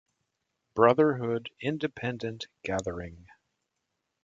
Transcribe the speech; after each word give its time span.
Brotherhood 0.73 1.51
Independent 1.59 2.47
Gathering. 2.63 3.27